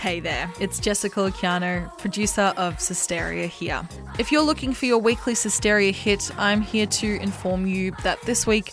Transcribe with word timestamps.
Hey 0.00 0.18
there, 0.18 0.50
it's 0.58 0.80
Jessica 0.80 1.20
Luciano, 1.20 1.92
producer 1.98 2.54
of 2.56 2.78
Cysteria 2.78 3.46
here. 3.46 3.86
If 4.18 4.32
you're 4.32 4.40
looking 4.40 4.72
for 4.72 4.86
your 4.86 4.96
weekly 4.96 5.34
Cysteria 5.34 5.92
hit, 5.92 6.30
I'm 6.38 6.62
here 6.62 6.86
to 6.86 7.20
inform 7.20 7.66
you 7.66 7.92
that 8.02 8.18
this 8.22 8.46
week 8.46 8.72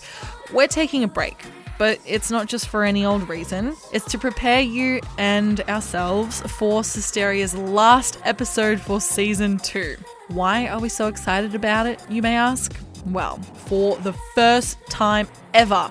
we're 0.54 0.68
taking 0.68 1.04
a 1.04 1.06
break. 1.06 1.36
But 1.76 2.00
it's 2.06 2.30
not 2.30 2.46
just 2.46 2.68
for 2.68 2.82
any 2.82 3.04
old 3.04 3.28
reason. 3.28 3.76
It's 3.92 4.10
to 4.12 4.18
prepare 4.18 4.62
you 4.62 5.02
and 5.18 5.60
ourselves 5.68 6.40
for 6.50 6.80
Cysteria's 6.80 7.54
last 7.54 8.18
episode 8.24 8.80
for 8.80 8.98
season 8.98 9.58
two. 9.58 9.98
Why 10.28 10.66
are 10.68 10.80
we 10.80 10.88
so 10.88 11.08
excited 11.08 11.54
about 11.54 11.86
it, 11.86 12.00
you 12.08 12.22
may 12.22 12.36
ask? 12.36 12.74
Well, 13.04 13.36
for 13.66 13.98
the 13.98 14.14
first 14.34 14.78
time 14.88 15.28
ever, 15.58 15.90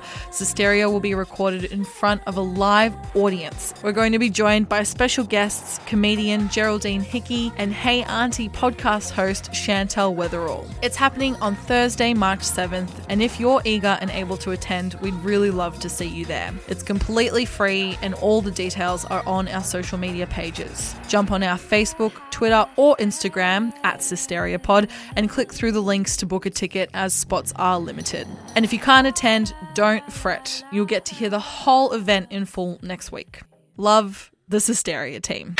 will 0.89 0.99
be 1.01 1.13
recorded 1.13 1.65
in 1.65 1.83
front 1.83 2.21
of 2.25 2.37
a 2.37 2.41
live 2.41 2.95
audience. 3.15 3.73
We're 3.83 3.91
going 3.91 4.13
to 4.13 4.19
be 4.19 4.29
joined 4.29 4.69
by 4.69 4.83
special 4.83 5.25
guests, 5.25 5.81
comedian 5.85 6.47
Geraldine 6.47 7.01
Hickey 7.01 7.51
and 7.57 7.73
Hey 7.73 8.03
Auntie 8.03 8.47
podcast 8.47 9.11
host 9.11 9.51
Chantel 9.51 10.15
Weatherall. 10.15 10.65
It's 10.81 10.95
happening 10.95 11.35
on 11.37 11.55
Thursday, 11.55 12.13
March 12.13 12.39
7th, 12.39 12.89
and 13.09 13.21
if 13.21 13.41
you're 13.41 13.61
eager 13.65 13.97
and 13.99 14.09
able 14.11 14.37
to 14.37 14.51
attend, 14.51 14.93
we'd 15.01 15.13
really 15.15 15.51
love 15.51 15.79
to 15.79 15.89
see 15.89 16.07
you 16.07 16.23
there. 16.25 16.53
It's 16.69 16.83
completely 16.83 17.43
free, 17.43 17.97
and 18.01 18.13
all 18.15 18.41
the 18.41 18.51
details 18.51 19.03
are 19.05 19.23
on 19.27 19.49
our 19.49 19.63
social 19.63 19.97
media 19.97 20.27
pages. 20.27 20.95
Jump 21.09 21.29
on 21.31 21.43
our 21.43 21.57
Facebook, 21.57 22.13
Twitter, 22.31 22.65
or 22.77 22.95
Instagram 22.97 23.73
at 23.83 23.99
Cysteria 23.99 24.61
Pod 24.61 24.87
and 25.17 25.29
click 25.29 25.51
through 25.51 25.73
the 25.73 25.81
links 25.81 26.15
to 26.17 26.25
book 26.25 26.45
a 26.45 26.49
ticket 26.49 26.89
as 26.93 27.13
spots 27.13 27.51
are 27.57 27.79
limited. 27.79 28.27
And 28.55 28.63
if 28.63 28.71
you 28.71 28.79
can't 28.79 29.07
attend, 29.07 29.53
don't 29.73 30.11
fret. 30.11 30.63
You'll 30.71 30.85
get 30.85 31.05
to 31.05 31.15
hear 31.15 31.29
the 31.29 31.39
whole 31.39 31.93
event 31.93 32.31
in 32.31 32.45
full 32.45 32.79
next 32.81 33.11
week. 33.11 33.41
Love 33.77 34.31
the 34.47 34.57
Cysteria 34.57 35.21
team. 35.21 35.55